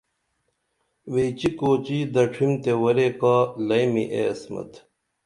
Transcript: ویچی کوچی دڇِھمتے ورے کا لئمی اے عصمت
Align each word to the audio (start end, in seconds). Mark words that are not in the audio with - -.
ویچی 1.13 1.49
کوچی 1.59 1.99
دڇِھمتے 2.13 2.73
ورے 2.81 3.07
کا 3.19 3.35
لئمی 3.67 4.05
اے 4.13 4.21
عصمت 4.33 4.71